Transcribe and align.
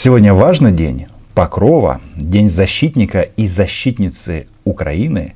Сегодня 0.00 0.32
важный 0.32 0.70
день 0.70 1.08
Покрова, 1.34 2.00
День 2.14 2.48
защитника 2.48 3.22
и 3.22 3.48
защитницы 3.48 4.46
Украины, 4.62 5.34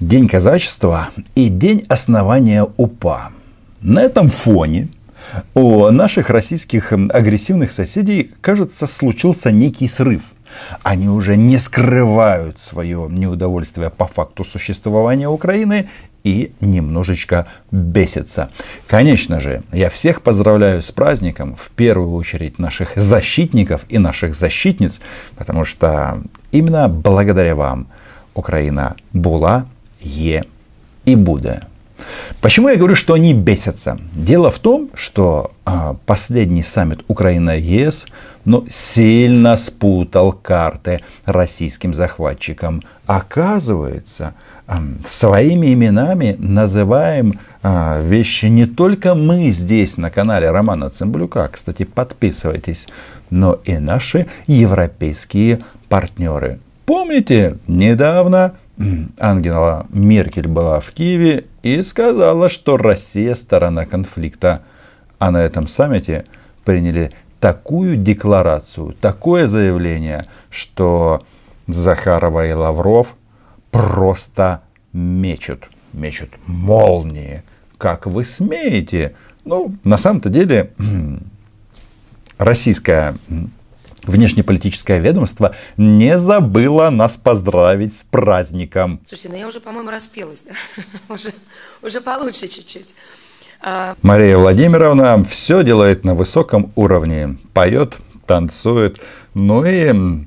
День 0.00 0.26
казачества 0.26 1.10
и 1.36 1.48
День 1.48 1.84
основания 1.88 2.66
УПА. 2.76 3.30
На 3.80 4.02
этом 4.02 4.30
фоне 4.30 4.88
у 5.54 5.88
наших 5.90 6.28
российских 6.30 6.92
агрессивных 6.92 7.70
соседей, 7.70 8.32
кажется, 8.40 8.88
случился 8.88 9.52
некий 9.52 9.86
срыв– 9.86 10.22
они 10.82 11.08
уже 11.08 11.36
не 11.36 11.58
скрывают 11.58 12.58
свое 12.58 13.08
неудовольствие 13.10 13.90
по 13.90 14.06
факту 14.06 14.44
существования 14.44 15.28
Украины 15.28 15.88
и 16.24 16.52
немножечко 16.60 17.46
бесятся. 17.70 18.50
Конечно 18.86 19.40
же, 19.40 19.62
я 19.72 19.88
всех 19.90 20.22
поздравляю 20.22 20.82
с 20.82 20.90
праздником, 20.90 21.56
в 21.56 21.70
первую 21.70 22.12
очередь 22.12 22.58
наших 22.58 22.92
защитников 22.96 23.84
и 23.88 23.98
наших 23.98 24.34
защитниц, 24.34 25.00
потому 25.36 25.64
что 25.64 26.22
именно 26.52 26.88
благодаря 26.88 27.54
вам 27.54 27.86
Украина 28.34 28.96
была, 29.12 29.66
е 30.00 30.44
и 31.04 31.16
будет. 31.16 31.64
Почему 32.40 32.68
я 32.68 32.76
говорю, 32.76 32.94
что 32.94 33.14
они 33.14 33.34
бесятся? 33.34 33.98
Дело 34.14 34.50
в 34.50 34.58
том, 34.58 34.88
что 34.94 35.50
а, 35.64 35.96
последний 36.06 36.62
саммит 36.62 37.00
Украина-ЕС 37.08 38.06
ну, 38.44 38.64
сильно 38.68 39.56
спутал 39.56 40.32
карты 40.32 41.00
российским 41.24 41.92
захватчикам. 41.92 42.82
Оказывается, 43.06 44.34
своими 45.06 45.72
именами 45.72 46.36
называем 46.38 47.38
а, 47.62 48.00
вещи 48.00 48.46
не 48.46 48.66
только 48.66 49.14
мы 49.14 49.50
здесь 49.50 49.96
на 49.96 50.10
канале 50.10 50.50
Романа 50.50 50.90
Цымблюка, 50.90 51.48
кстати, 51.48 51.84
подписывайтесь, 51.84 52.86
но 53.30 53.58
и 53.64 53.78
наши 53.78 54.26
европейские 54.46 55.60
партнеры. 55.88 56.58
Помните, 56.84 57.58
недавно 57.66 58.54
Ангела 59.18 59.86
Меркель 59.90 60.48
была 60.48 60.80
в 60.80 60.90
Киеве 60.90 61.44
и 61.62 61.82
сказала, 61.82 62.48
что 62.48 62.76
Россия 62.76 63.34
сторона 63.34 63.86
конфликта. 63.86 64.62
А 65.18 65.30
на 65.30 65.38
этом 65.42 65.66
саммите 65.66 66.26
приняли 66.64 67.12
такую 67.40 67.96
декларацию, 67.96 68.94
такое 69.00 69.48
заявление, 69.48 70.24
что 70.50 71.24
Захарова 71.66 72.46
и 72.46 72.52
Лавров 72.52 73.16
просто 73.78 74.62
мечут, 74.92 75.68
мечут 75.92 76.30
молнии. 76.46 77.44
Как 77.78 78.06
вы 78.06 78.24
смеете? 78.24 79.14
Ну, 79.44 79.72
на 79.84 79.96
самом-то 79.96 80.30
деле, 80.30 80.72
российская 82.38 83.14
внешнеполитическое 84.02 84.98
ведомство 84.98 85.54
не 85.76 86.18
забыло 86.18 86.90
нас 86.90 87.16
поздравить 87.16 87.96
с 87.96 88.02
праздником. 88.02 89.00
Слушайте, 89.06 89.28
ну 89.28 89.36
я 89.36 89.46
уже, 89.46 89.60
по-моему, 89.60 89.90
распелась, 89.90 90.42
да? 90.44 90.54
уже, 91.14 91.32
уже 91.80 92.00
получше 92.00 92.48
чуть-чуть. 92.48 92.88
А... 93.60 93.94
Мария 94.02 94.36
Владимировна 94.38 95.22
все 95.22 95.62
делает 95.62 96.04
на 96.04 96.16
высоком 96.16 96.72
уровне. 96.74 97.38
Поет, 97.54 97.96
танцует, 98.26 99.00
ну 99.34 99.64
и 99.64 100.26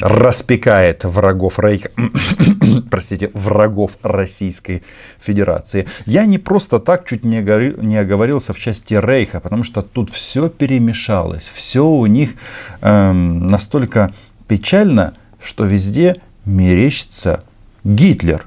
распекает 0.00 1.04
врагов 1.04 1.58
Рейха, 1.58 1.90
простите, 2.90 3.30
врагов 3.34 3.96
Российской 4.02 4.82
Федерации. 5.18 5.86
Я 6.06 6.26
не 6.26 6.38
просто 6.38 6.78
так 6.78 7.06
чуть 7.06 7.24
не, 7.24 7.42
говорил, 7.42 7.80
не 7.80 7.96
оговорился 7.96 8.52
в 8.52 8.58
части 8.58 8.94
Рейха, 8.94 9.40
потому 9.40 9.64
что 9.64 9.82
тут 9.82 10.10
все 10.10 10.48
перемешалось, 10.48 11.44
все 11.44 11.86
у 11.86 12.06
них 12.06 12.34
эм, 12.80 13.46
настолько 13.46 14.14
печально, 14.48 15.16
что 15.40 15.64
везде 15.64 16.20
мерещится 16.44 17.44
Гитлер, 17.84 18.46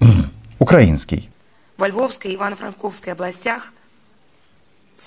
украинский. 0.58 1.30
Во 1.76 1.88
Львовской 1.88 2.32
и 2.32 2.36
Ивано-Франковской 2.36 3.12
областях 3.12 3.72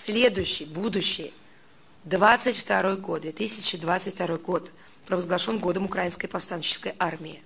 следующий, 0.05 0.65
будущий, 0.65 1.33
22 2.03 2.95
год, 2.97 3.21
2022 3.21 4.37
год– 4.37 4.71
провозглашен 5.07 5.59
годом 5.59 5.85
Украинской 5.85 6.27
повстанческой 6.27 6.93
армии. 6.99 7.41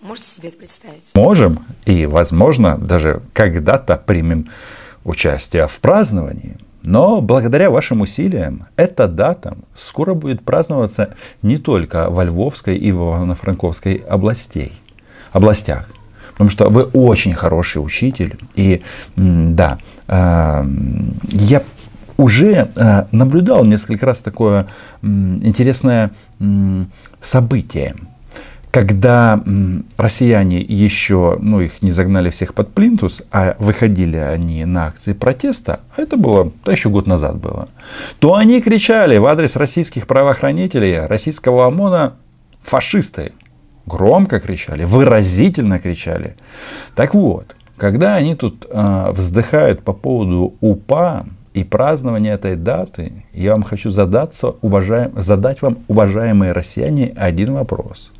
Можете 0.00 0.28
себе 0.28 0.48
это 0.48 0.58
представить? 0.58 1.14
Можем. 1.14 1.64
И, 1.86 2.06
возможно, 2.06 2.76
даже 2.76 3.22
когда-то 3.32 3.96
примем 3.96 4.50
участие 5.04 5.66
в 5.68 5.80
праздновании. 5.80 6.58
Но 6.82 7.20
благодаря 7.20 7.70
вашим 7.70 8.00
усилиям 8.00 8.66
эта 8.74 9.06
дата 9.06 9.56
скоро 9.76 10.14
будет 10.14 10.44
праздноваться 10.44 11.14
не 11.40 11.58
только 11.58 12.10
во 12.10 12.24
Львовской 12.24 12.76
и 12.76 12.90
в 12.90 12.96
Ивано-Франковской 12.96 13.94
областей, 14.08 14.72
областях. 15.30 15.88
Потому 16.32 16.50
что 16.50 16.68
вы 16.68 16.82
очень 16.82 17.34
хороший 17.34 17.78
учитель. 17.78 18.40
И 18.56 18.82
да, 19.14 19.78
э, 20.08 20.64
я 21.28 21.62
уже 22.22 22.70
э, 22.74 23.04
наблюдал 23.12 23.64
несколько 23.64 24.06
раз 24.06 24.20
такое 24.20 24.66
интересное 25.02 26.10
событие 27.20 27.94
когда 28.72 29.38
россияне 29.98 30.58
еще, 30.60 31.36
ну, 31.40 31.60
их 31.60 31.82
не 31.82 31.92
загнали 31.92 32.30
всех 32.30 32.54
под 32.54 32.72
плинтус, 32.72 33.22
а 33.30 33.54
выходили 33.58 34.16
они 34.16 34.64
на 34.64 34.86
акции 34.86 35.12
протеста, 35.12 35.80
а 35.94 36.00
это 36.00 36.16
было, 36.16 36.50
да 36.64 36.72
еще 36.72 36.88
год 36.88 37.06
назад 37.06 37.36
было, 37.36 37.68
то 38.18 38.34
они 38.34 38.62
кричали 38.62 39.18
в 39.18 39.26
адрес 39.26 39.56
российских 39.56 40.06
правоохранителей, 40.06 41.06
российского 41.06 41.66
ОМОНа, 41.66 42.14
фашисты. 42.62 43.32
Громко 43.84 44.40
кричали, 44.40 44.84
выразительно 44.84 45.78
кричали. 45.78 46.36
Так 46.94 47.14
вот, 47.14 47.54
когда 47.76 48.14
они 48.14 48.36
тут 48.36 48.64
э, 48.70 49.12
вздыхают 49.12 49.82
по 49.82 49.92
поводу 49.92 50.54
УПА, 50.60 51.26
и 51.54 51.64
празднование 51.64 52.32
этой 52.32 52.56
даты 52.56 53.12
я 53.32 53.52
вам 53.52 53.62
хочу 53.62 53.90
задаться, 53.90 54.54
уважаем, 54.62 55.12
задать 55.16 55.62
вам, 55.62 55.78
уважаемые 55.88 56.52
россияне, 56.52 57.12
один 57.16 57.52
вопрос. 57.52 58.10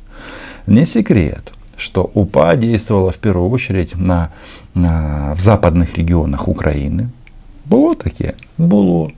Не 0.67 0.85
секрет, 0.85 1.51
что 1.77 2.09
УПА 2.13 2.55
действовала 2.55 3.11
в 3.11 3.17
первую 3.17 3.49
очередь 3.49 3.95
на, 3.95 4.31
на, 4.75 5.33
в 5.35 5.41
западных 5.41 5.97
регионах 5.97 6.47
Украины. 6.47 7.09
Было 7.65 7.95
такие? 7.95 8.35
Было. 8.57 9.11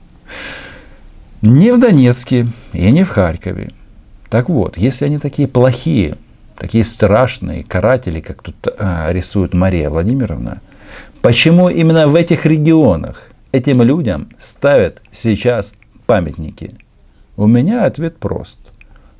Не 1.42 1.72
в 1.72 1.78
Донецке 1.78 2.48
и 2.72 2.90
не 2.90 3.04
в 3.04 3.10
Харькове. 3.10 3.72
Так 4.30 4.48
вот, 4.48 4.78
если 4.78 5.04
они 5.04 5.18
такие 5.18 5.46
плохие, 5.46 6.16
такие 6.56 6.84
страшные 6.84 7.64
каратели, 7.64 8.20
как 8.20 8.42
тут 8.42 8.56
а, 8.78 9.12
рисует 9.12 9.52
Мария 9.52 9.90
Владимировна, 9.90 10.60
почему 11.20 11.68
именно 11.68 12.08
в 12.08 12.14
этих 12.14 12.46
регионах 12.46 13.30
этим 13.52 13.82
людям 13.82 14.28
ставят 14.38 15.02
сейчас 15.12 15.74
памятники? 16.06 16.76
У 17.36 17.46
меня 17.46 17.84
ответ 17.84 18.18
прост. 18.18 18.58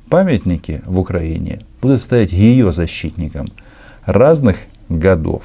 Памятники 0.09 0.81
в 0.85 0.99
Украине 0.99 1.65
будут 1.81 2.01
стоять 2.01 2.31
ее 2.31 2.71
защитникам 2.71 3.51
разных 4.05 4.57
годов. 4.89 5.43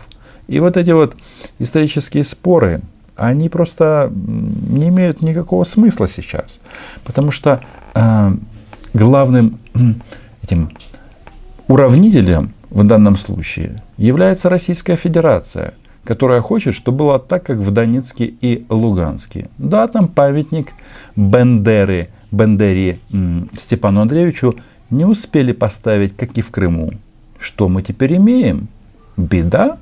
И 0.48 0.60
вот 0.60 0.76
эти 0.76 0.90
вот 0.90 1.16
исторические 1.58 2.24
споры, 2.24 2.80
они 3.16 3.48
просто 3.48 4.10
не 4.12 4.88
имеют 4.88 5.20
никакого 5.22 5.64
смысла 5.64 6.06
сейчас. 6.06 6.60
Потому 7.04 7.30
что 7.30 7.60
э, 7.94 8.32
главным 8.94 9.58
этим 10.42 10.70
уравнителем 11.68 12.54
в 12.70 12.84
данном 12.84 13.16
случае 13.16 13.82
является 13.96 14.48
Российская 14.48 14.96
Федерация– 14.96 15.74
которая 16.04 16.40
хочет, 16.40 16.74
чтобы 16.74 16.98
было 16.98 17.18
так, 17.18 17.44
как 17.44 17.58
в 17.58 17.70
Донецке 17.70 18.26
и 18.26 18.66
Луганске. 18.68 19.50
Да, 19.58 19.86
там 19.88 20.08
памятник 20.08 20.72
Бендеры, 21.16 22.10
Бендере 22.30 22.98
Степану 23.58 24.00
Андреевичу 24.00 24.56
не 24.90 25.04
успели 25.04 25.52
поставить, 25.52 26.16
как 26.16 26.36
и 26.36 26.40
в 26.40 26.50
Крыму. 26.50 26.90
Что 27.38 27.68
мы 27.68 27.82
теперь 27.82 28.16
имеем? 28.16 28.68
Беда? 29.16 29.78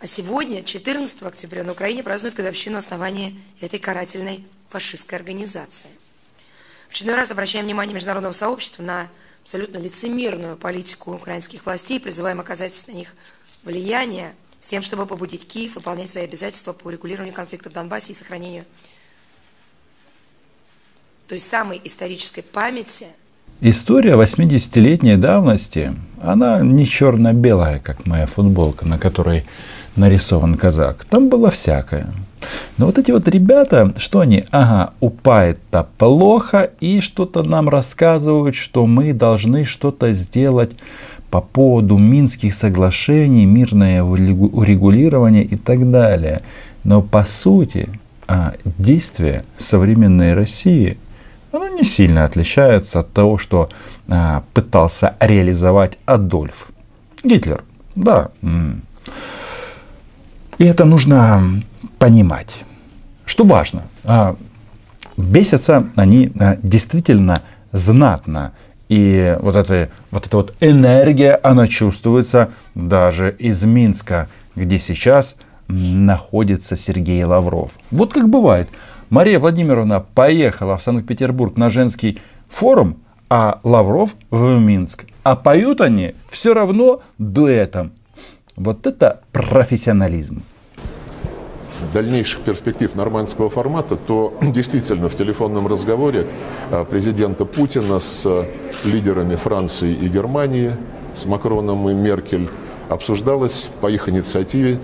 А 0.00 0.06
сегодня, 0.06 0.62
14 0.62 1.22
октября, 1.22 1.64
на 1.64 1.72
Украине 1.72 2.02
празднуют 2.02 2.36
годовщину 2.36 2.78
основания 2.78 3.34
этой 3.60 3.78
карательной 3.80 4.44
фашистской 4.68 5.18
организации. 5.18 5.88
В 6.88 6.92
очередной 6.92 7.16
раз 7.16 7.30
обращаем 7.30 7.64
внимание 7.64 7.94
международного 7.94 8.32
сообщества 8.32 8.82
на 8.82 9.08
абсолютно 9.42 9.78
лицемерную 9.78 10.56
политику 10.56 11.14
украинских 11.14 11.66
властей, 11.66 11.98
призываем 11.98 12.38
оказать 12.38 12.84
на 12.86 12.92
них 12.92 13.14
влияние 13.64 14.34
с 14.60 14.66
тем, 14.66 14.82
чтобы 14.82 15.06
побудить 15.06 15.46
Киев 15.46 15.74
выполнять 15.76 16.10
свои 16.10 16.24
обязательства 16.24 16.72
по 16.72 16.88
урегулированию 16.88 17.34
конфликта 17.34 17.70
в 17.70 17.72
Донбассе 17.72 18.12
и 18.12 18.16
сохранению 18.16 18.64
той 21.28 21.40
самой 21.40 21.80
исторической 21.84 22.42
памяти. 22.42 23.06
История 23.60 24.14
80-летней 24.14 25.16
давности, 25.16 25.94
она 26.22 26.60
не 26.60 26.86
черно-белая, 26.86 27.80
как 27.80 28.06
моя 28.06 28.26
футболка, 28.26 28.86
на 28.86 28.98
которой 28.98 29.44
нарисован 29.96 30.56
казак. 30.56 31.04
Там 31.04 31.28
было 31.28 31.50
всякое. 31.50 32.06
Но 32.76 32.86
вот 32.86 32.98
эти 32.98 33.10
вот 33.10 33.26
ребята, 33.28 33.92
что 33.96 34.20
они? 34.20 34.44
Ага, 34.50 34.94
упа 35.00 35.44
это 35.44 35.88
плохо, 35.98 36.70
и 36.80 37.00
что-то 37.00 37.42
нам 37.42 37.68
рассказывают, 37.68 38.54
что 38.54 38.86
мы 38.86 39.12
должны 39.12 39.64
что-то 39.64 40.12
сделать 40.12 40.76
по 41.30 41.40
поводу 41.40 41.98
Минских 41.98 42.54
соглашений, 42.54 43.46
мирное 43.46 44.02
урегулирование 44.02 45.44
и 45.44 45.56
так 45.56 45.90
далее. 45.90 46.42
Но 46.84 47.02
по 47.02 47.24
сути, 47.24 47.88
а, 48.26 48.54
действие 48.64 49.44
современной 49.56 50.34
России 50.34 50.98
оно 51.52 51.68
не 51.68 51.84
сильно 51.84 52.24
отличается 52.24 53.00
от 53.00 53.12
того, 53.12 53.38
что 53.38 53.70
а, 54.08 54.42
пытался 54.52 55.14
реализовать 55.20 55.98
Адольф 56.06 56.68
Гитлер. 57.24 57.64
Да. 57.94 58.30
И 60.58 60.64
это 60.64 60.84
нужно 60.84 61.62
понимать. 61.98 62.64
Что 63.24 63.44
важно, 63.44 63.84
а, 64.04 64.36
бесятся 65.16 65.88
они 65.96 66.32
действительно 66.62 67.36
знатно. 67.72 68.52
И 68.88 69.36
вот 69.40 69.54
эта, 69.54 69.90
вот 70.10 70.26
эта 70.26 70.36
вот 70.36 70.54
энергия, 70.60 71.38
она 71.42 71.66
чувствуется 71.66 72.50
даже 72.74 73.34
из 73.38 73.62
Минска, 73.64 74.28
где 74.56 74.78
сейчас 74.78 75.36
находится 75.68 76.76
Сергей 76.76 77.22
Лавров. 77.24 77.72
Вот 77.90 78.12
как 78.12 78.28
бывает. 78.28 78.68
Мария 79.10 79.38
Владимировна 79.38 80.00
поехала 80.00 80.76
в 80.76 80.82
Санкт-Петербург 80.82 81.56
на 81.56 81.70
женский 81.70 82.20
форум, 82.48 82.98
а 83.28 83.60
Лавров 83.62 84.14
в 84.30 84.58
Минск. 84.58 85.04
А 85.22 85.36
поют 85.36 85.80
они 85.80 86.14
все 86.30 86.54
равно 86.54 87.02
дуэтом. 87.18 87.92
Вот 88.56 88.86
это 88.86 89.20
профессионализм 89.32 90.42
дальнейших 91.92 92.40
перспектив 92.40 92.94
нормандского 92.94 93.50
формата, 93.50 93.96
то 93.96 94.34
действительно 94.42 95.08
в 95.08 95.14
телефонном 95.14 95.66
разговоре 95.66 96.26
а, 96.70 96.84
президента 96.84 97.44
Путина 97.44 97.98
с 97.98 98.24
а, 98.26 98.46
лидерами 98.84 99.36
Франции 99.36 99.92
и 99.92 100.08
Германии, 100.08 100.72
с 101.14 101.26
Макроном 101.26 101.88
и 101.88 101.94
Меркель, 101.94 102.48
обсуждалось 102.88 103.70
по 103.80 103.88
их 103.88 104.08
инициативе 104.08 104.78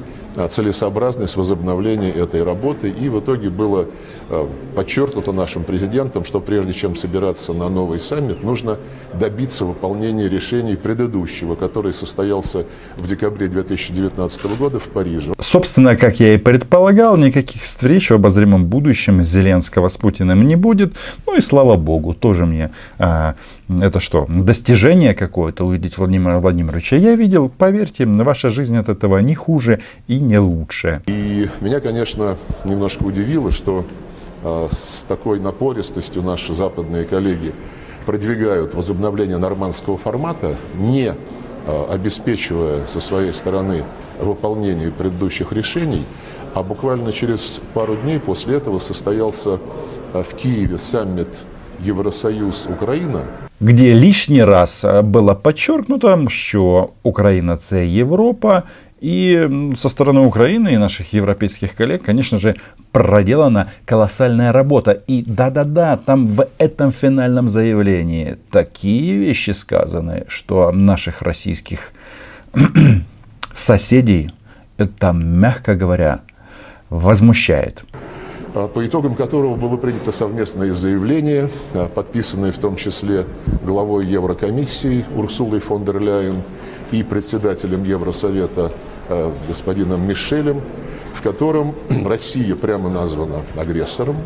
целесообразность 0.48 1.36
возобновления 1.36 2.10
этой 2.10 2.42
работы. 2.42 2.88
И 2.88 3.08
в 3.08 3.20
итоге 3.20 3.50
было 3.50 3.86
э, 4.28 4.46
подчеркнуто 4.75 5.32
нашим 5.32 5.64
президентом, 5.64 6.25
что 6.25 6.40
прежде 6.40 6.72
чем 6.72 6.96
собираться 6.96 7.52
на 7.52 7.69
новый 7.69 7.98
саммит, 7.98 8.42
нужно 8.42 8.78
добиться 9.12 9.64
выполнения 9.64 10.28
решений 10.28 10.76
предыдущего, 10.76 11.54
который 11.54 11.92
состоялся 11.92 12.66
в 12.96 13.06
декабре 13.06 13.48
2019 13.48 14.58
года 14.58 14.78
в 14.78 14.88
Париже. 14.88 15.34
Собственно, 15.38 15.96
как 15.96 16.20
я 16.20 16.34
и 16.34 16.38
предполагал, 16.38 17.16
никаких 17.16 17.62
встреч 17.62 18.10
в 18.10 18.14
обозримом 18.14 18.66
будущем 18.66 19.22
Зеленского 19.22 19.88
с 19.88 19.96
Путиным 19.96 20.46
не 20.46 20.56
будет. 20.56 20.94
Ну 21.26 21.36
и 21.36 21.40
слава 21.40 21.76
богу, 21.76 22.14
тоже 22.14 22.46
мне 22.46 22.70
а, 22.98 23.34
это 23.69 24.00
что, 24.00 24.26
достижение 24.28 25.14
какое-то 25.14 25.64
увидеть 25.64 25.96
Владимира 25.96 26.38
Владимировича. 26.38 26.96
Я 26.96 27.14
видел, 27.14 27.49
поверьте, 27.49 28.06
ваша 28.06 28.50
жизнь 28.50 28.76
от 28.76 28.88
этого 28.88 29.19
не 29.19 29.34
хуже 29.34 29.81
и 30.06 30.19
не 30.19 30.38
лучше. 30.38 31.02
И 31.06 31.49
меня, 31.61 31.81
конечно, 31.81 32.37
немножко 32.64 33.05
удивило, 33.05 33.50
что 33.50 33.84
э, 34.43 34.69
с 34.70 35.05
такой 35.08 35.40
напористостью 35.40 36.22
наши 36.22 36.55
западные 36.55 37.05
коллеги 37.05 37.55
продвигают 38.05 38.75
возобновление 38.75 39.38
нормандского 39.38 39.96
формата, 39.96 40.56
не 40.75 41.14
э, 41.67 41.84
обеспечивая 41.90 42.87
со 42.87 43.00
своей 43.00 43.32
стороны 43.32 43.84
выполнение 44.20 44.90
предыдущих 44.90 45.52
решений, 45.52 46.05
а 46.52 46.62
буквально 46.62 47.12
через 47.12 47.60
пару 47.72 47.96
дней 47.96 48.20
после 48.20 48.56
этого 48.56 48.78
состоялся 48.78 49.58
э, 50.12 50.22
в 50.22 50.34
Киеве 50.34 50.76
саммит 50.76 51.28
Евросоюз-Украина, 51.84 53.20
где 53.60 53.94
лишний 53.94 54.44
раз 54.44 54.84
было 54.84 55.34
подчеркнуто, 55.34 56.26
що 56.28 56.88
Україна 57.02 57.56
це 57.56 57.86
Європа, 57.86 58.62
и 59.04 59.72
со 59.76 59.90
стороны 59.90 60.20
Украины 60.20 60.72
и 60.72 60.78
наших 60.78 61.12
европейских 61.12 61.75
коллег, 61.75 62.02
конечно 62.04 62.38
же, 62.38 62.56
проделана 62.90 63.69
колоссальная 63.84 64.50
работа. 64.50 64.92
И 64.92 65.22
да-да-да, 65.26 65.98
там 65.98 66.26
в 66.26 66.48
этом 66.56 66.90
финальном 66.90 67.50
заявлении 67.50 68.38
такие 68.50 69.19
вещи 69.19 69.50
сказаны, 69.50 70.25
что 70.28 70.72
наших 70.72 71.20
российских 71.20 71.92
соседей 73.52 74.31
это, 74.78 75.12
мягко 75.12 75.75
говоря, 75.75 76.20
возмущает. 76.88 77.84
А, 78.54 78.68
по 78.68 78.86
итогам 78.86 79.16
которого 79.16 79.56
было 79.56 79.76
принято 79.76 80.12
совместное 80.12 80.72
заявление, 80.72 81.50
а, 81.74 81.88
подписанное 81.88 82.52
в 82.52 82.58
том 82.58 82.76
числе 82.76 83.26
главой 83.62 84.06
Еврокомиссии 84.06 85.04
Урсулой 85.16 85.58
фон 85.58 85.84
дер 85.84 85.98
Ляйен 86.00 86.42
и 86.92 87.02
председателем 87.02 87.82
Евросовета 87.82 88.72
а, 89.08 89.34
господином 89.48 90.06
Мишелем, 90.06 90.60
в 91.12 91.22
котором 91.22 91.74
Россия 92.04 92.54
прямо 92.54 92.88
названа 92.90 93.42
агрессором. 93.58 94.16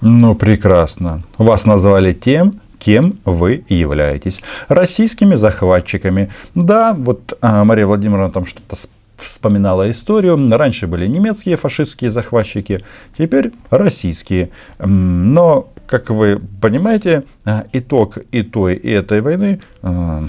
Ну, 0.00 0.34
прекрасно. 0.34 1.22
Вас 1.36 1.66
назвали 1.66 2.14
тем, 2.14 2.60
кем 2.78 3.18
вы 3.26 3.64
являетесь. 3.68 4.40
Российскими 4.68 5.34
захватчиками. 5.34 6.30
Да, 6.54 6.94
вот 6.98 7.38
Мария 7.40 7.86
Владимировна 7.86 8.30
там 8.30 8.44
что-то 8.44 8.76
вспоминала 9.24 9.90
историю. 9.90 10.38
Раньше 10.50 10.86
были 10.86 11.06
немецкие 11.06 11.56
фашистские 11.56 12.10
захватчики, 12.10 12.84
теперь 13.18 13.52
российские. 13.70 14.50
Но, 14.78 15.68
как 15.86 16.10
вы 16.10 16.40
понимаете, 16.60 17.24
а, 17.44 17.64
итог 17.72 18.18
и 18.30 18.42
той, 18.42 18.74
и 18.74 18.90
этой 18.90 19.20
войны 19.20 19.60
а, 19.82 20.26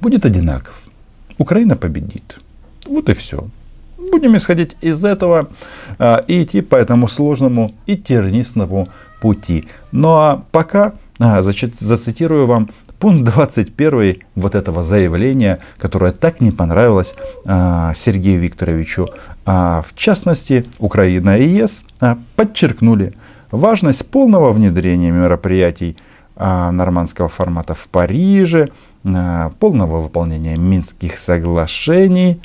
будет 0.00 0.24
одинаков. 0.24 0.88
Украина 1.38 1.76
победит. 1.76 2.38
Вот 2.86 3.08
и 3.08 3.14
все. 3.14 3.48
Будем 4.10 4.36
исходить 4.36 4.76
из 4.80 5.04
этого 5.04 5.48
а, 5.98 6.24
и 6.26 6.42
идти 6.42 6.60
по 6.60 6.76
этому 6.76 7.08
сложному 7.08 7.74
и 7.86 7.96
тернистому 7.96 8.88
пути. 9.20 9.68
Ну 9.92 10.08
а 10.10 10.44
пока 10.52 10.92
зацитирую 11.18 12.46
вам 12.46 12.68
пункт 12.98 13.24
21 13.24 14.22
вот 14.34 14.54
этого 14.54 14.82
заявления, 14.82 15.60
которое 15.78 16.12
так 16.12 16.40
не 16.40 16.50
понравилось 16.50 17.14
а, 17.44 17.92
Сергею 17.94 18.40
Викторовичу. 18.40 19.08
А, 19.44 19.82
в 19.86 19.94
частности, 19.94 20.66
Украина 20.78 21.38
и 21.38 21.46
ЕС 21.48 21.82
а, 22.00 22.18
подчеркнули 22.36 23.14
важность 23.50 24.10
полного 24.10 24.52
внедрения 24.52 25.10
мероприятий 25.10 25.96
а, 26.36 26.70
нормандского 26.70 27.28
формата 27.28 27.74
в 27.74 27.88
Париже, 27.88 28.70
а, 29.04 29.50
полного 29.58 30.00
выполнения 30.00 30.56
Минских 30.56 31.18
соглашений, 31.18 32.40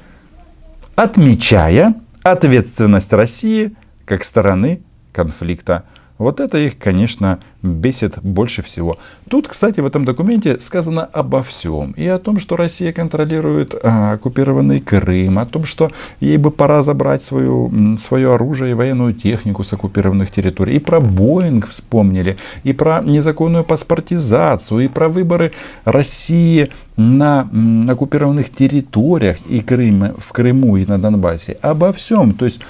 отмечая 0.96 1.96
ответственность 2.24 3.12
России 3.14 3.76
как 4.06 4.24
стороны 4.24 4.82
конфликта 5.12 5.84
вот 6.22 6.40
это 6.40 6.60
их, 6.60 6.78
конечно, 6.78 7.40
бесит 7.64 8.20
больше 8.22 8.62
всего. 8.62 8.98
Тут, 9.28 9.48
кстати, 9.48 9.80
в 9.80 9.86
этом 9.86 10.06
документе 10.06 10.60
сказано 10.60 11.04
обо 11.04 11.42
всем. 11.42 11.92
И 11.92 12.06
о 12.06 12.20
том, 12.20 12.40
что 12.40 12.56
Россия 12.56 12.94
контролирует 12.94 13.74
а, 13.82 14.14
оккупированный 14.14 14.82
Крым, 14.82 15.40
о 15.40 15.46
том, 15.46 15.66
что 15.66 15.92
ей 16.20 16.38
бы 16.38 16.52
пора 16.52 16.84
забрать 16.84 17.24
свою, 17.24 17.72
свое 17.98 18.36
оружие 18.36 18.72
и 18.72 18.76
военную 18.76 19.14
технику 19.14 19.64
с 19.64 19.74
оккупированных 19.74 20.30
территорий. 20.30 20.76
И 20.76 20.80
про 20.80 21.00
Боинг 21.00 21.68
вспомнили, 21.68 22.38
и 22.64 22.74
про 22.74 23.02
незаконную 23.02 23.64
паспортизацию, 23.64 24.82
и 24.82 24.88
про 24.88 25.10
выборы 25.10 25.54
России 25.86 26.70
на 26.98 27.50
оккупированных 27.90 28.54
территориях 28.54 29.38
и 29.50 29.62
Крым, 29.62 30.14
в 30.20 30.32
Крыму 30.32 30.78
и 30.78 30.86
на 30.86 31.00
Донбассе. 31.00 31.58
Обо 31.62 31.92
всем. 31.92 32.34
То 32.34 32.46
есть 32.46 32.62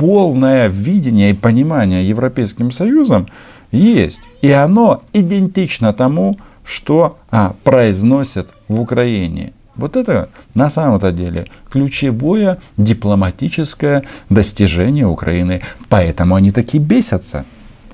полное 0.00 0.68
видение 0.68 1.30
и 1.30 1.34
понимание 1.34 2.08
Европейским 2.08 2.70
Союзом 2.70 3.28
есть. 3.70 4.22
И 4.40 4.50
оно 4.50 5.02
идентично 5.12 5.92
тому, 5.92 6.38
что 6.64 7.18
а, 7.30 7.54
произносят 7.64 8.48
в 8.66 8.80
Украине. 8.80 9.52
Вот 9.76 9.96
это 9.96 10.30
на 10.54 10.70
самом-то 10.70 11.12
деле 11.12 11.48
ключевое 11.70 12.58
дипломатическое 12.78 14.04
достижение 14.30 15.06
Украины. 15.06 15.60
Поэтому 15.90 16.34
они 16.34 16.50
такие 16.50 16.82
бесятся 16.82 17.44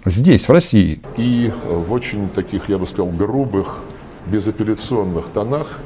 здесь, 0.04 0.48
в 0.48 0.52
России. 0.52 1.00
И 1.16 1.50
в 1.68 1.92
очень 1.92 2.28
таких, 2.28 2.68
я 2.68 2.78
бы 2.78 2.86
сказал, 2.86 3.08
грубых, 3.10 3.82
безапелляционных 4.26 5.28
тонах 5.30 5.80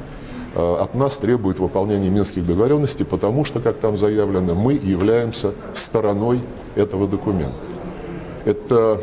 от 0.55 0.95
нас 0.95 1.17
требует 1.17 1.59
выполнения 1.59 2.09
минских 2.09 2.45
договоренностей, 2.45 3.05
потому 3.05 3.45
что, 3.45 3.59
как 3.59 3.77
там 3.77 3.95
заявлено, 3.95 4.53
мы 4.53 4.73
являемся 4.73 5.53
стороной 5.73 6.41
этого 6.75 7.07
документа. 7.07 7.53
Это 8.43 8.99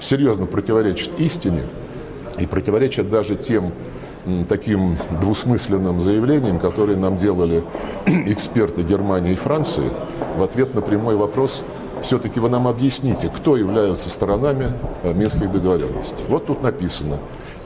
серьезно 0.00 0.46
противоречит 0.46 1.18
истине 1.18 1.62
и 2.38 2.46
противоречит 2.46 3.08
даже 3.08 3.36
тем 3.36 3.72
таким 4.48 4.96
двусмысленным 5.20 6.00
заявлениям, 6.00 6.58
которые 6.58 6.96
нам 6.96 7.16
делали 7.16 7.62
эксперты 8.06 8.82
Германии 8.82 9.32
и 9.32 9.36
Франции 9.36 9.90
в 10.36 10.42
ответ 10.42 10.74
на 10.74 10.80
прямой 10.80 11.16
вопрос, 11.16 11.64
все-таки 12.02 12.40
вы 12.40 12.48
нам 12.48 12.66
объясните, 12.66 13.30
кто 13.34 13.56
являются 13.56 14.10
сторонами 14.10 14.72
э, 15.02 15.12
Минских 15.14 15.52
договоренностей. 15.52 16.24
Вот 16.28 16.46
тут 16.46 16.62
написано, 16.62 17.18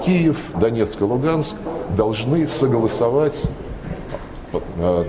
Киев, 0.05 0.37
Донецк 0.61 1.01
и 1.01 1.05
Луганск 1.05 1.57
должны 1.97 2.47
согласовать 2.47 3.47
э, 4.53 5.05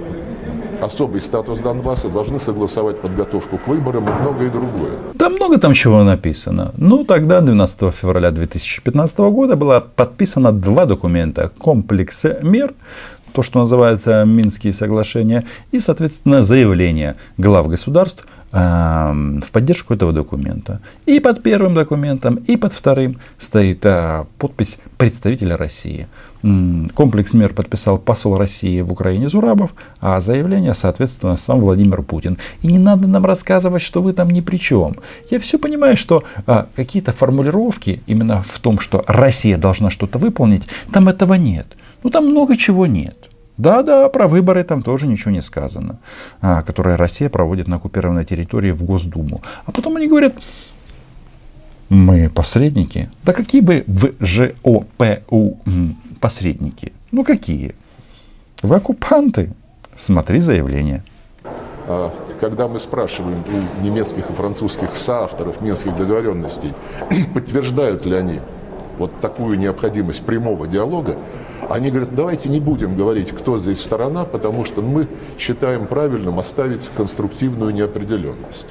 особый 0.81 1.21
статус 1.21 1.59
Донбасса, 1.59 2.09
должны 2.09 2.39
согласовать 2.39 2.99
подготовку 2.99 3.57
к 3.57 3.67
выборам 3.67 4.09
и 4.09 4.11
многое 4.11 4.49
другое. 4.49 4.93
Да 5.13 5.29
много 5.29 5.57
там 5.57 5.73
чего 5.73 6.03
написано. 6.03 6.73
Ну, 6.77 7.03
тогда, 7.03 7.41
12 7.41 7.93
февраля 7.93 8.31
2015 8.31 9.17
года, 9.17 9.55
было 9.55 9.79
подписано 9.95 10.51
два 10.51 10.85
документа. 10.85 11.51
Комплекс 11.57 12.25
мер, 12.41 12.73
то, 13.33 13.43
что 13.43 13.59
называется 13.59 14.23
Минские 14.25 14.73
соглашения, 14.73 15.45
и, 15.71 15.79
соответственно, 15.79 16.43
заявление 16.43 17.15
глав 17.37 17.67
государств– 17.67 18.25
в 18.51 19.51
поддержку 19.51 19.93
этого 19.93 20.11
документа. 20.11 20.81
И 21.05 21.19
под 21.19 21.43
первым 21.43 21.75
документом, 21.75 22.35
и 22.47 22.57
под 22.57 22.73
вторым 22.73 23.19
стоит 23.37 23.85
а, 23.85 24.25
подпись 24.39 24.79
представителя 24.97 25.55
России. 25.55 26.07
Комплекс 26.41 27.33
мер 27.33 27.53
подписал 27.53 27.97
посол 27.97 28.37
России 28.37 28.79
в 28.81 28.91
Украине 28.91 29.27
Зурабов, 29.27 29.73
а 29.99 30.21
заявление, 30.21 30.73
соответственно, 30.73 31.35
сам 31.35 31.59
Владимир 31.59 32.01
Путин. 32.01 32.37
И 32.61 32.67
не 32.67 32.79
надо 32.79 33.07
нам 33.07 33.25
рассказывать, 33.25 33.81
что 33.81 34.01
вы 34.01 34.13
там 34.13 34.29
ни 34.29 34.39
при 34.39 34.57
чем. 34.57 34.95
Я 35.29 35.39
все 35.39 35.59
понимаю, 35.59 35.97
что 35.97 36.23
а, 36.47 36.67
какие-то 36.75 37.11
формулировки 37.11 38.01
именно 38.07 38.41
в 38.41 38.57
том, 38.59 38.79
что 38.79 39.03
Россия 39.05 39.57
должна 39.57 39.89
что-то 39.89 40.17
выполнить, 40.17 40.63
там 40.91 41.09
этого 41.09 41.33
нет. 41.33 41.67
Ну 42.03 42.09
там 42.09 42.27
много 42.27 42.55
чего 42.55 42.85
нет. 42.87 43.28
Да-да, 43.59 44.07
про 44.07 44.29
выборы 44.29 44.63
там 44.63 44.81
тоже 44.81 45.05
ничего 45.05 45.31
не 45.31 45.41
сказано, 45.41 45.99
а, 46.39 46.63
которые 46.63 46.95
Россия 46.95 47.29
проводит 47.29 47.67
на 47.67 47.75
оккупированной 47.75 48.23
территории 48.23 48.71
в 48.71 48.83
Госдуму. 48.83 49.41
А 49.65 49.73
потом 49.73 49.97
они 49.97 50.07
говорят, 50.07 50.33
мы 51.89 52.29
посредники. 52.29 53.09
Да 53.25 53.33
какие 53.33 53.59
бы 53.59 53.83
в 53.85 54.13
ЖОПУ 54.21 55.57
посредники? 56.21 56.93
Ну 57.11 57.25
какие? 57.25 57.75
Вы 58.61 58.77
оккупанты. 58.77 59.51
Смотри 59.97 60.39
заявление. 60.39 61.03
А, 61.85 62.13
когда 62.39 62.69
мы 62.69 62.79
спрашиваем 62.79 63.43
у 63.43 63.83
немецких 63.83 64.29
и 64.29 64.33
французских 64.33 64.95
соавторов 64.95 65.59
Минских 65.59 65.97
договоренностей, 65.97 66.73
подтверждают 67.33 68.05
ли 68.05 68.15
они 68.15 68.39
вот 68.99 69.19
такую 69.19 69.57
необходимость 69.57 70.23
прямого 70.23 70.67
диалога, 70.67 71.15
они 71.69 71.89
говорят, 71.89 72.13
давайте 72.13 72.49
не 72.49 72.59
будем 72.59 72.95
говорить, 72.95 73.31
кто 73.31 73.57
здесь 73.57 73.81
сторона, 73.81 74.25
потому 74.25 74.65
что 74.65 74.81
мы 74.81 75.07
считаем 75.37 75.87
правильным 75.87 76.37
оставить 76.37 76.89
конструктивную 76.95 77.73
неопределенность. 77.73 78.67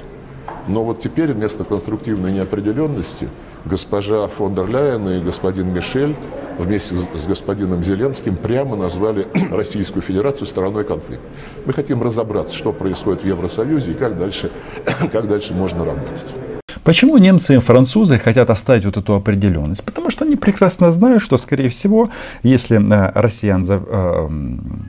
Но 0.67 0.83
вот 0.83 0.99
теперь 0.99 1.33
вместо 1.33 1.63
конструктивной 1.63 2.31
неопределенности 2.31 3.27
госпожа 3.65 4.27
фон 4.27 4.53
дер 4.53 4.67
Ляйен 4.67 5.07
и 5.09 5.19
господин 5.19 5.73
Мишель 5.73 6.15
вместе 6.59 6.95
с 6.95 7.25
господином 7.25 7.83
Зеленским 7.83 8.35
прямо 8.35 8.75
назвали 8.75 9.27
Российскую 9.51 10.03
Федерацию 10.03 10.45
стороной 10.45 10.83
конфликта. 10.83 11.25
Мы 11.65 11.73
хотим 11.73 12.03
разобраться, 12.03 12.55
что 12.55 12.73
происходит 12.73 13.23
в 13.23 13.25
Евросоюзе 13.27 13.91
и 13.91 13.95
как 13.95 14.17
дальше, 14.17 14.51
как 15.11 15.27
дальше 15.27 15.53
можно 15.53 15.85
работать. 15.85 16.35
Почему 16.89 17.19
немцы 17.19 17.55
и 17.55 17.59
французы 17.59 18.17
хотят 18.17 18.49
оставить 18.49 18.83
вот 18.83 18.97
эту 18.97 19.13
определенность? 19.13 19.83
Потому 19.83 20.09
что 20.09 20.25
они 20.25 20.35
прекрасно 20.35 20.89
знают, 20.89 21.21
что, 21.21 21.37
скорее 21.37 21.69
всего, 21.69 22.09
если 22.41 22.79
э, 22.79 23.11
россиян 23.13 23.63
э, 23.69 24.27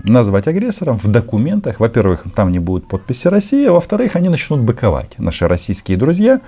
назвать 0.04 0.48
агрессором 0.48 0.96
в 0.98 1.08
документах, 1.08 1.78
во-первых, 1.78 2.24
там 2.34 2.52
не 2.52 2.58
будет 2.58 2.88
подписи 2.88 3.28
России, 3.28 3.66
а 3.66 3.72
во-вторых, 3.72 4.16
они 4.16 4.30
начнут 4.30 4.60
быковать. 4.60 5.10
Наши 5.18 5.46
российские 5.46 5.98
друзья, 5.98 6.40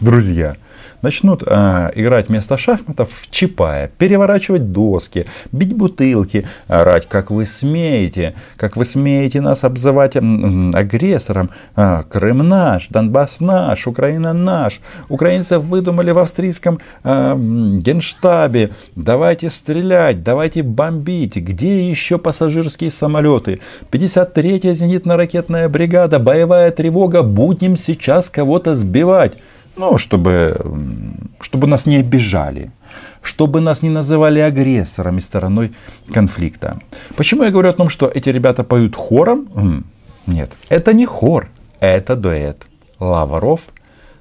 друзья, 0.00 0.56
начнут 1.02 1.42
э, 1.46 1.90
играть 1.94 2.28
вместо 2.28 2.56
шахматов 2.56 3.10
в 3.10 3.30
чапая, 3.30 3.90
переворачивать 3.98 4.72
доски, 4.72 5.26
бить 5.52 5.74
бутылки, 5.74 6.46
орать, 6.66 7.08
как 7.08 7.30
вы 7.30 7.46
смеете, 7.46 8.34
как 8.56 8.76
вы 8.76 8.84
смеете 8.84 9.40
нас 9.40 9.64
обзывать 9.64 10.16
агрессором. 10.16 11.50
Э, 11.76 12.02
Крым 12.08 12.38
наш, 12.38 12.88
Донбасс 12.88 13.40
наш, 13.40 13.86
Украина 13.86 14.32
наш. 14.32 14.80
Украинцев 15.08 15.62
выдумали 15.62 16.10
в 16.10 16.18
австрийском 16.18 16.80
э, 17.04 17.34
генштабе. 17.36 18.70
Давайте 18.96 19.50
стрелять, 19.50 20.22
давайте 20.22 20.62
бомбить. 20.62 21.36
Где 21.36 21.88
еще 21.88 22.18
пассажирские 22.18 22.90
самолеты? 22.90 23.60
53-я 23.90 24.72
зенитно-ракетная 24.72 25.68
бригада, 25.68 26.18
боевая 26.18 26.70
тревога, 26.70 27.22
будем 27.22 27.76
сейчас 27.76 28.30
кого-то 28.30 28.76
сбивать 28.76 29.36
ну, 29.78 29.98
чтобы, 29.98 30.56
чтобы 31.40 31.66
нас 31.66 31.86
не 31.86 31.96
обижали, 31.96 32.70
чтобы 33.22 33.60
нас 33.60 33.82
не 33.82 33.90
называли 33.90 34.40
агрессором 34.40 35.18
и 35.18 35.20
стороной 35.20 35.72
конфликта. 36.12 36.80
Почему 37.16 37.44
я 37.44 37.50
говорю 37.50 37.70
о 37.70 37.72
том, 37.72 37.88
что 37.88 38.08
эти 38.08 38.28
ребята 38.28 38.64
поют 38.64 38.96
хором? 38.96 39.84
Нет, 40.26 40.50
это 40.68 40.92
не 40.92 41.06
хор, 41.06 41.48
это 41.80 42.16
дуэт. 42.16 42.66
Лавров, 43.00 43.60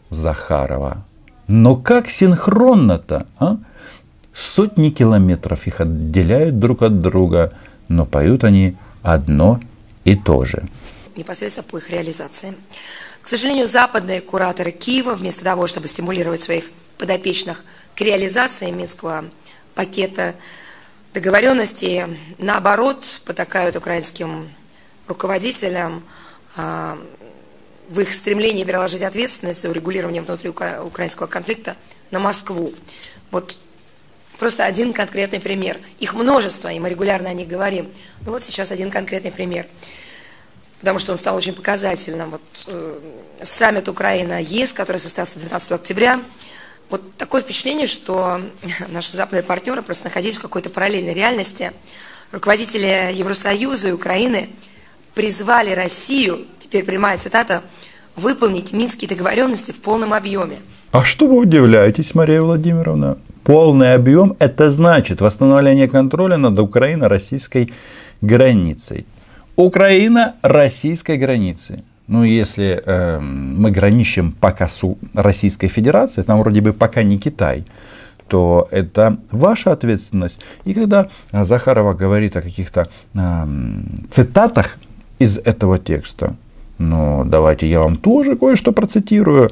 Захарова. 0.10 1.04
Но 1.48 1.76
как 1.76 2.10
синхронно-то? 2.10 3.26
А? 3.40 3.58
Сотни 4.34 4.90
километров 4.90 5.66
их 5.66 5.82
отделяют 5.82 6.60
друг 6.60 6.84
от 6.84 7.02
друга, 7.02 7.54
но 7.88 8.06
поют 8.06 8.44
они 8.44 8.76
одно 9.02 9.60
и 10.04 10.16
то 10.16 10.46
же. 10.46 10.68
Непосредственно 11.16 11.66
по 11.70 11.78
их 11.78 11.90
реализации. 11.90 12.54
К 13.28 13.30
сожалению, 13.30 13.68
западные 13.68 14.22
кураторы 14.22 14.72
Киева, 14.72 15.14
вместо 15.14 15.44
того, 15.44 15.68
чтобы 15.68 15.90
стимулировать 15.90 16.42
своих 16.42 16.72
подопечных 16.98 17.66
к 17.94 18.00
реализации 18.00 18.72
Минского 18.72 19.26
пакета 19.76 20.36
договоренностей, 21.14 22.06
наоборот, 22.38 23.20
потакают 23.26 23.76
украинским 23.76 24.50
руководителям 25.08 26.06
а, 26.56 26.98
в 27.90 28.00
их 28.00 28.14
стремлении 28.14 28.64
переложить 28.64 29.02
ответственность 29.02 29.62
за 29.62 29.72
урегулирование 29.72 30.22
внутриукраинского 30.22 31.28
конфликта 31.28 31.76
на 32.12 32.20
Москву. 32.20 32.74
Вот 33.30 33.58
просто 34.40 34.64
один 34.64 34.94
конкретный 34.94 35.42
пример. 35.42 35.82
Их 36.00 36.14
множество, 36.14 36.70
и 36.70 36.80
мы 36.80 36.90
регулярно 36.90 37.30
о 37.30 37.34
них 37.34 37.50
говорим. 37.50 37.92
Ну 38.26 38.32
вот 38.32 38.46
сейчас 38.46 38.72
один 38.72 38.90
конкретный 38.90 39.34
пример 39.34 39.68
потому 40.80 41.00
что 41.00 41.12
он 41.12 41.18
стал 41.18 41.36
очень 41.36 41.54
показательным. 41.54 42.32
Вот, 42.32 42.42
э, 42.68 43.00
саммит 43.44 43.88
Украина-ЕС, 43.90 44.74
который 44.74 45.00
состоялся 45.00 45.40
12 45.40 45.72
октября, 45.72 46.22
вот 46.90 47.02
такое 47.18 47.42
впечатление, 47.42 47.88
что 47.88 48.42
наши 48.88 49.16
западные 49.16 49.44
партнеры 49.44 49.82
просто 49.82 50.06
находились 50.06 50.38
в 50.38 50.42
какой-то 50.42 50.70
параллельной 50.70 51.14
реальности. 51.14 51.74
Руководители 52.32 53.12
Евросоюза 53.14 53.90
и 53.90 53.92
Украины 53.92 54.50
призвали 55.14 55.74
Россию, 55.74 56.46
теперь 56.60 56.84
прямая 56.84 57.18
цитата, 57.18 57.64
выполнить 58.16 58.74
минские 58.74 59.10
договоренности 59.10 59.72
в 59.72 59.82
полном 59.82 60.14
объеме. 60.14 60.58
А 60.92 61.04
что 61.04 61.28
вы 61.28 61.38
удивляетесь, 61.40 62.16
Мария 62.16 62.42
Владимировна? 62.42 63.18
Полный 63.44 63.94
объем– 63.94 64.36
это 64.40 64.72
значит 64.72 65.22
восстановление 65.22 65.88
контроля 65.88 66.38
над 66.38 66.60
Украино-российской 66.60 67.74
границей. 68.22 69.06
Украина 69.58 70.36
российской 70.44 71.18
границы. 71.18 71.84
Ну, 72.08 72.24
если 72.24 72.82
э, 72.86 73.20
мы 73.20 73.72
граничим 73.72 74.32
пока 74.32 74.68
с 74.68 74.82
Российской 75.14 75.68
Федерацией, 75.68 76.26
там 76.26 76.40
вроде 76.40 76.62
бы 76.62 76.72
пока 76.72 77.04
не 77.04 77.18
Китай, 77.18 77.66
то 78.30 78.68
это 78.72 79.18
ваша 79.32 79.72
ответственность. 79.72 80.40
И 80.64 80.74
когда 80.74 81.10
Захарова 81.34 81.94
говорит 81.94 82.38
о 82.38 82.42
каких-то 82.42 82.88
э, 83.14 83.48
цитатах 84.12 84.78
из 85.20 85.38
этого 85.40 85.80
текста, 85.80 86.36
ну, 86.78 87.26
давайте 87.26 87.68
я 87.68 87.80
вам 87.80 87.98
тоже 87.98 88.36
кое-что 88.36 88.72
процитирую. 88.72 89.52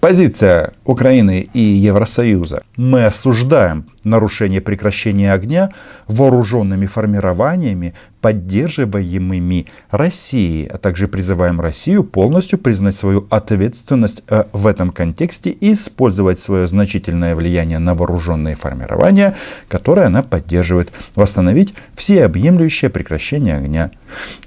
Позиция 0.00 0.74
Украины 0.84 1.48
и 1.52 1.58
Евросоюза. 1.58 2.62
Мы 2.76 3.04
осуждаем 3.04 3.86
нарушение 4.04 4.60
прекращения 4.60 5.32
огня 5.32 5.72
вооруженными 6.06 6.86
формированиями, 6.86 7.94
поддерживаемыми 8.20 9.66
Россией, 9.90 10.68
а 10.68 10.78
также 10.78 11.08
призываем 11.08 11.60
Россию 11.60 12.04
полностью 12.04 12.60
признать 12.60 12.96
свою 12.96 13.26
ответственность 13.28 14.22
э, 14.28 14.44
в 14.52 14.68
этом 14.68 14.92
контексте 14.92 15.50
и 15.50 15.72
использовать 15.72 16.38
свое 16.38 16.68
значительное 16.68 17.34
влияние 17.34 17.80
на 17.80 17.94
вооруженные 17.94 18.54
формирования, 18.54 19.34
которые 19.66 20.06
она 20.06 20.22
поддерживает, 20.22 20.92
восстановить 21.16 21.74
всеобъемлющее 21.96 22.88
прекращение 22.88 23.56
огня. 23.56 23.90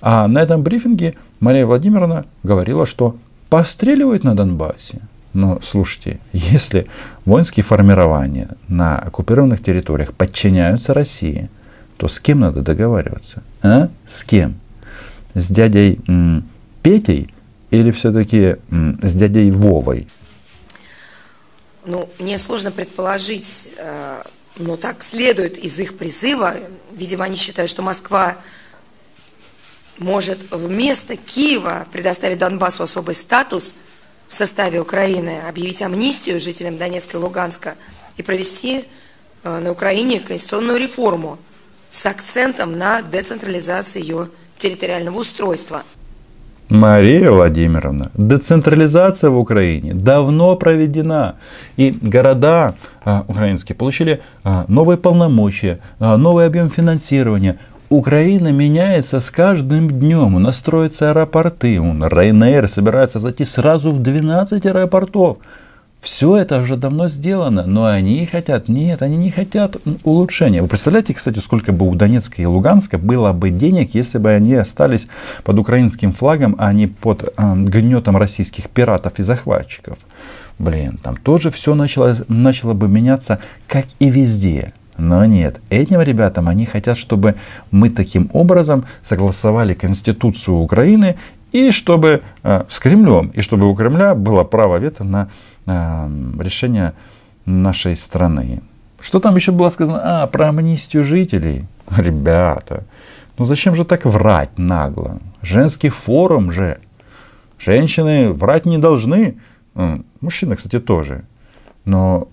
А 0.01 0.29
на 0.29 0.41
этом 0.41 0.63
брифинге 0.63 1.15
Мария 1.41 1.65
Владимировна 1.65 2.25
говорила, 2.41 2.85
что 2.85 3.17
постреливают 3.49 4.23
на 4.23 4.33
Донбассе. 4.33 5.01
Но 5.33 5.59
слушайте, 5.61 6.19
если 6.33 6.87
воинские 7.25 7.63
формирования 7.63 8.49
на 8.67 8.97
оккупированных 8.97 9.63
территориях 9.63 10.13
подчиняются 10.13 10.93
России, 10.93 11.49
то 11.97 12.07
с 12.07 12.19
кем 12.19 12.39
надо 12.39 12.61
договариваться? 12.61 13.43
А? 13.61 13.89
С 14.07 14.23
кем? 14.23 14.59
С 15.33 15.47
дядей 15.47 15.99
м, 16.07 16.43
Петей 16.83 17.33
или 17.69 17.91
все-таки 17.91 18.57
с 18.69 19.15
дядей 19.15 19.51
Вовой? 19.51 20.07
Ну, 21.85 22.09
мне 22.19 22.37
сложно 22.37 22.71
предположить, 22.71 23.69
э, 23.77 24.23
но 24.57 24.77
так 24.77 25.03
следует 25.03 25.57
из 25.57 25.79
их 25.79 25.97
призыва. 25.97 26.55
Видимо, 26.91 27.25
они 27.25 27.37
считают, 27.37 27.71
что 27.71 27.81
Москва 27.81 28.37
может 29.97 30.39
вместо 30.51 31.15
Киева 31.15 31.87
предоставить 31.91 32.37
Донбассу 32.37 32.83
особый 32.83 33.15
статус 33.15 33.73
в 34.31 34.33
составе 34.33 34.79
Украины, 34.79 35.41
объявить 35.47 35.81
амнистию 35.81 36.39
жителям 36.39 36.77
Донецка 36.77 37.17
и 37.17 37.19
Луганска 37.19 37.75
и 38.15 38.23
провести 38.23 38.85
э, 39.43 39.59
на 39.59 39.71
Украине 39.71 40.21
конституционную 40.21 40.79
реформу 40.79 41.37
с 41.89 42.05
акцентом 42.05 42.77
на 42.77 43.01
децентрализацию 43.01 44.01
ее 44.01 44.29
территориального 44.57 45.17
устройства. 45.17 45.83
Мария 46.69 47.29
Владимировна, 47.29 48.11
децентрализация 48.13 49.29
в 49.29 49.37
Украине 49.37 49.93
давно 49.93 50.55
проведена. 50.55 51.35
И 51.75 51.91
города 51.91 52.75
а, 53.03 53.25
украинские 53.27 53.75
получили 53.75 54.21
а, 54.45 54.63
новые 54.69 54.97
полномочия, 54.97 55.79
а, 55.99 56.15
новый 56.15 56.45
объем 56.45 56.69
финансирования. 56.69 57.59
Украина 57.91 58.53
меняется 58.53 59.19
с 59.19 59.29
каждым 59.29 59.89
днем. 59.89 60.35
У 60.35 60.39
нас 60.39 60.55
строятся 60.55 61.09
аэропорты. 61.09 61.75
Ryanair 61.75 62.69
собирается 62.69 63.19
зайти 63.19 63.43
сразу 63.43 63.91
в 63.91 64.01
12 64.01 64.65
аэропортов. 64.65 65.39
Все 65.99 66.37
это 66.37 66.61
уже 66.61 66.77
давно 66.77 67.09
сделано, 67.09 67.65
но 67.65 67.85
они 67.85 68.25
хотят, 68.25 68.69
нет, 68.69 69.01
они 69.01 69.17
не 69.17 69.29
хотят 69.29 69.75
улучшения. 70.05 70.61
Вы 70.61 70.69
представляете, 70.69 71.13
кстати, 71.13 71.39
сколько 71.39 71.73
бы 71.73 71.85
у 71.85 71.93
Донецка 71.93 72.41
и 72.41 72.45
Луганска 72.45 72.97
было 72.97 73.33
бы 73.33 73.49
денег, 73.49 73.93
если 73.93 74.19
бы 74.19 74.29
они 74.29 74.55
остались 74.55 75.07
под 75.43 75.59
украинским 75.59 76.13
флагом, 76.13 76.55
а 76.59 76.71
не 76.71 76.87
под 76.87 77.33
э, 77.35 77.53
гнетом 77.57 78.15
российских 78.15 78.69
пиратов 78.69 79.19
и 79.19 79.23
захватчиков. 79.23 79.97
Блин, 80.59 80.97
там 81.03 81.17
тоже 81.17 81.51
все 81.51 81.75
начало, 81.75 82.15
начало 82.29 82.73
бы 82.73 82.87
меняться, 82.87 83.39
как 83.67 83.85
и 83.99 84.09
везде. 84.09 84.71
Но 85.01 85.25
нет, 85.25 85.59
этим 85.69 86.01
ребятам 86.01 86.47
они 86.47 86.65
хотят, 86.65 86.97
чтобы 86.97 87.35
мы 87.71 87.89
таким 87.89 88.29
образом 88.33 88.85
согласовали 89.01 89.73
Конституцию 89.73 90.57
Украины 90.57 91.15
и 91.51 91.71
чтобы 91.71 92.21
э, 92.43 92.63
с 92.69 92.79
Кремлем, 92.79 93.31
и 93.33 93.41
чтобы 93.41 93.69
у 93.69 93.75
Кремля 93.75 94.15
было 94.15 94.43
право 94.43 94.77
вето 94.77 95.03
на 95.03 95.29
Эм, 95.67 96.41
решения 96.41 96.93
нашей 97.45 97.95
страны. 97.95 98.61
Что 98.99 99.19
там 99.19 99.35
еще 99.35 99.51
было 99.51 99.69
сказано? 99.69 100.23
А, 100.23 100.27
про 100.27 100.49
амнистию 100.49 101.03
жителей. 101.03 101.65
Ребята, 101.97 102.83
ну 103.37 103.45
зачем 103.45 103.75
же 103.75 103.85
так 103.85 104.05
врать 104.05 104.57
нагло? 104.57 105.19
Женский 105.43 105.89
форум 105.89 106.51
же. 106.51 106.79
Женщины 107.59 108.33
врать 108.33 108.65
не 108.65 108.79
должны. 108.79 109.37
Мужчины, 110.19 110.55
кстати, 110.55 110.79
тоже. 110.79 111.23
Но 111.85 112.27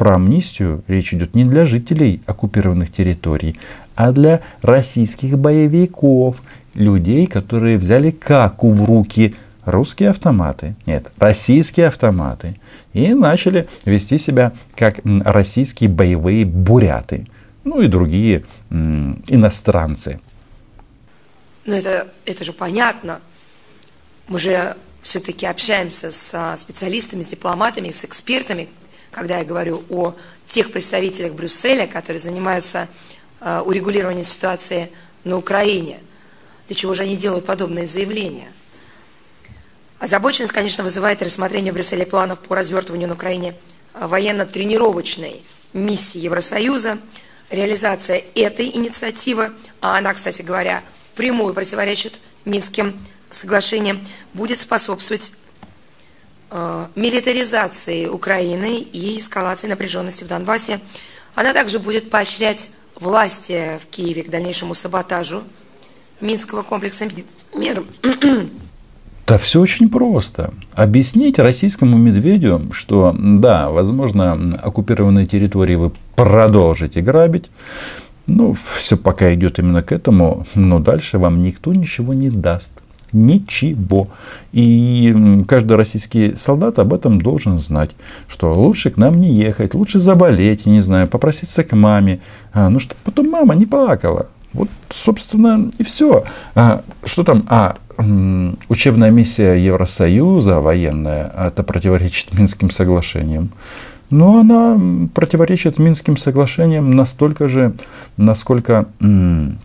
про 0.00 0.14
амнистию 0.14 0.82
речь 0.88 1.12
идет 1.12 1.34
не 1.34 1.44
для 1.44 1.66
жителей 1.66 2.22
оккупированных 2.24 2.90
территорий, 2.90 3.60
а 3.94 4.12
для 4.12 4.40
российских 4.62 5.38
боевиков, 5.38 6.40
людей, 6.72 7.26
которые 7.26 7.76
взяли 7.76 8.10
каку 8.10 8.72
в 8.72 8.82
руки 8.86 9.34
русские 9.66 10.08
автоматы, 10.08 10.74
нет, 10.86 11.12
российские 11.18 11.88
автоматы, 11.88 12.58
и 12.94 13.12
начали 13.12 13.68
вести 13.84 14.16
себя 14.16 14.52
как 14.74 15.00
российские 15.04 15.90
боевые 15.90 16.46
буряты, 16.46 17.28
ну 17.64 17.82
и 17.82 17.86
другие 17.86 18.46
м, 18.70 19.22
иностранцы. 19.28 20.18
Ну 21.66 21.74
это, 21.74 22.08
это 22.24 22.42
же 22.42 22.54
понятно. 22.54 23.20
Мы 24.28 24.38
же 24.38 24.78
все-таки 25.02 25.44
общаемся 25.44 26.10
с 26.10 26.56
специалистами, 26.58 27.22
с 27.22 27.26
дипломатами, 27.26 27.90
с 27.90 28.02
экспертами, 28.02 28.70
когда 29.10 29.38
я 29.38 29.44
говорю 29.44 29.84
о 29.88 30.14
тех 30.48 30.72
представителях 30.72 31.32
Брюсселя, 31.32 31.86
которые 31.86 32.20
занимаются 32.20 32.88
э, 33.40 33.60
урегулированием 33.60 34.24
ситуации 34.24 34.90
на 35.24 35.36
Украине. 35.36 36.00
Для 36.66 36.76
чего 36.76 36.94
же 36.94 37.02
они 37.02 37.16
делают 37.16 37.46
подобные 37.46 37.86
заявления? 37.86 38.52
Озабоченность, 39.98 40.52
конечно, 40.52 40.82
вызывает 40.82 41.22
рассмотрение 41.22 41.72
в 41.72 41.74
Брюсселе 41.74 42.06
планов 42.06 42.38
по 42.38 42.56
развертыванию 42.56 43.08
на 43.08 43.14
Украине 43.14 43.54
а, 43.92 44.08
военно-тренировочной 44.08 45.42
миссии 45.74 46.18
Евросоюза. 46.18 46.98
Реализация 47.50 48.22
этой 48.34 48.68
инициативы, 48.68 49.52
а 49.80 49.98
она, 49.98 50.14
кстати 50.14 50.40
говоря, 50.40 50.84
впрямую 51.12 51.52
противоречит 51.52 52.20
Минским 52.44 53.04
соглашениям, 53.30 54.06
будет 54.32 54.60
способствовать 54.60 55.32
э, 55.32 55.34
милитаризации 56.94 58.06
Украины 58.06 58.78
и 58.80 59.18
эскалации 59.18 59.68
напряженности 59.68 60.24
в 60.24 60.28
Донбассе. 60.28 60.80
Она 61.34 61.52
также 61.52 61.78
будет 61.78 62.10
поощрять 62.10 62.70
власти 62.96 63.80
в 63.82 63.86
Киеве 63.86 64.24
к 64.24 64.30
дальнейшему 64.30 64.74
саботажу 64.74 65.44
Минского 66.20 66.62
комплекса 66.62 67.08
мер 67.54 67.84
да 69.30 69.38
все 69.38 69.60
очень 69.60 69.88
просто. 69.88 70.52
Объяснить 70.74 71.38
российскому 71.38 71.96
медведю, 71.96 72.70
что 72.72 73.14
да, 73.16 73.70
возможно, 73.70 74.58
оккупированные 74.60 75.24
территории 75.24 75.76
вы 75.76 75.92
продолжите 76.16 77.00
грабить, 77.00 77.44
ну, 78.26 78.56
все 78.76 78.96
пока 78.96 79.32
идет 79.32 79.60
именно 79.60 79.82
к 79.82 79.92
этому, 79.92 80.48
но 80.56 80.80
дальше 80.80 81.18
вам 81.18 81.42
никто 81.42 81.72
ничего 81.72 82.12
не 82.12 82.28
даст. 82.28 82.72
Ничего. 83.12 84.08
И 84.52 85.44
каждый 85.48 85.76
российский 85.76 86.36
солдат 86.36 86.78
об 86.78 86.92
этом 86.92 87.20
должен 87.20 87.58
знать, 87.58 87.90
что 88.28 88.54
лучше 88.54 88.90
к 88.90 88.96
нам 88.96 89.18
не 89.18 89.28
ехать, 89.28 89.74
лучше 89.74 89.98
заболеть, 89.98 90.66
не 90.66 90.80
знаю, 90.80 91.08
попроситься 91.08 91.64
к 91.64 91.74
маме, 91.74 92.20
а, 92.52 92.68
ну, 92.68 92.78
чтобы 92.78 93.00
потом 93.04 93.30
мама 93.30 93.54
не 93.54 93.66
плакала. 93.66 94.26
Вот, 94.52 94.68
собственно, 94.90 95.70
и 95.78 95.84
все. 95.84 96.24
А, 96.54 96.82
что 97.04 97.24
там? 97.24 97.44
А, 97.48 97.76
учебная 98.68 99.10
миссия 99.10 99.54
Евросоюза 99.54 100.60
военная, 100.60 101.32
это 101.36 101.62
противоречит 101.62 102.32
Минским 102.38 102.70
соглашениям. 102.70 103.50
Но 104.08 104.40
она 104.40 104.80
противоречит 105.14 105.78
Минским 105.78 106.16
соглашениям 106.16 106.90
настолько 106.90 107.46
же, 107.46 107.74
насколько 108.16 108.86
м- 109.00 109.58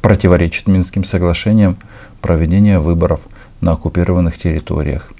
противоречит 0.00 0.66
Минским 0.66 1.04
соглашениям 1.04 1.76
проведение 2.20 2.78
выборов 2.78 3.20
на 3.60 3.72
оккупированных 3.72 4.38
территориях. 4.38 5.10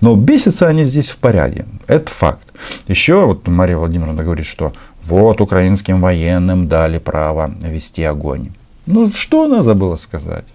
Но 0.00 0.16
бесятся 0.16 0.66
они 0.68 0.84
здесь 0.84 1.10
в 1.10 1.18
порядке. 1.18 1.66
Это 1.86 2.10
факт. 2.10 2.52
Еще 2.86 3.26
вот 3.26 3.46
Мария 3.46 3.76
Владимировна 3.76 4.22
говорит, 4.22 4.46
что 4.46 4.72
вот 5.04 5.40
украинским 5.40 6.00
военным 6.00 6.68
дали 6.68 6.98
право 6.98 7.52
вести 7.62 8.02
огонь. 8.02 8.50
Ну 8.86 9.10
что 9.10 9.44
она 9.44 9.62
забыла 9.62 9.96
сказать? 9.96 10.46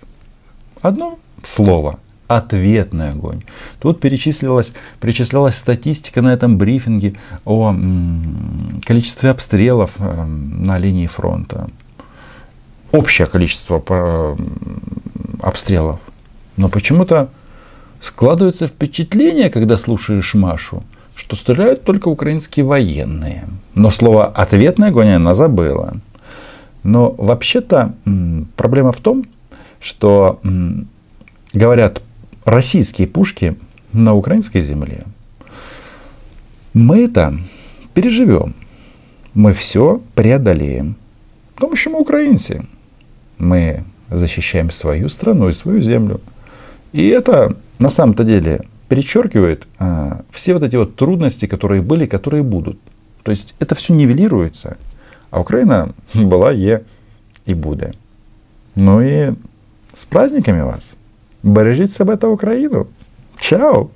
Одно 0.82 1.20
слово 1.44 2.00
ответный 2.28 3.12
огонь. 3.12 3.44
Тут 3.80 4.00
перечислилась, 4.00 4.74
перечислялась 5.00 5.56
статистика 5.56 6.22
на 6.22 6.34
этом 6.34 6.58
брифинге 6.58 7.16
о 7.46 7.70
м, 7.70 8.82
количестве 8.86 9.30
обстрелов 9.30 9.96
э, 10.00 10.26
на 10.26 10.78
линии 10.78 11.08
фронта. 11.08 11.70
Общее 12.92 13.28
количество 13.28 13.84
э, 13.88 14.36
обстрелов. 15.44 16.00
Но 16.58 16.70
почему-то 16.70 17.30
складывается 18.00 18.68
впечатление, 18.68 19.50
когда 19.50 19.78
слушаешь 19.78 20.34
Машу, 20.34 20.84
что 21.16 21.36
стреляют 21.36 21.84
только 21.84 22.08
украинские 22.08 22.66
военные. 22.66 23.48
Но 23.76 23.92
слово 23.92 24.26
«ответный 24.26 24.88
огонь» 24.88 25.10
она 25.10 25.34
забыла. 25.34 25.98
Но 26.84 27.12
вообще-то 27.12 27.94
проблема 28.58 28.92
в 28.92 29.00
том, 29.00 29.26
что 29.80 30.40
говорят 31.54 32.02
российские 32.46 33.08
пушки 33.08 33.56
на 33.94 34.16
украинской 34.16 34.62
земле. 34.62 35.04
Мы 36.74 37.06
это 37.06 37.38
переживем. 37.94 38.56
Мы 39.34 39.54
все 39.54 40.02
преодолеем. 40.16 40.96
Потому 41.56 41.76
что 41.76 41.92
мы 41.92 42.00
украинцы. 42.00 42.66
Мы 43.38 43.84
защищаем 44.18 44.72
свою 44.72 45.10
страну 45.10 45.50
и 45.50 45.54
свою 45.54 45.82
землю. 45.82 46.22
И 46.92 47.08
это 47.08 47.56
на 47.80 47.90
самом-то 47.90 48.24
деле 48.24 48.62
перечеркивает 48.88 49.68
а, 49.80 50.22
все 50.32 50.54
вот 50.54 50.64
эти 50.64 50.76
вот 50.76 50.96
трудности, 50.96 51.48
которые 51.48 51.82
были, 51.82 52.06
которые 52.06 52.44
будут. 52.44 52.78
То 53.24 53.32
есть 53.32 53.56
это 53.60 53.76
все 53.76 53.94
нивелируется. 53.94 54.78
А 55.32 55.40
Украина 55.40 55.94
была, 56.14 56.52
е 56.52 56.84
и 57.46 57.54
будет. 57.54 57.98
Ну 58.76 59.02
и 59.02 59.34
с 59.96 60.06
праздниками 60.06 60.64
вас! 60.64 60.96
Бережіть 61.44 61.94
себе 61.94 62.18
та 62.18 62.28
Україну! 62.28 62.86
Чао! 63.40 63.90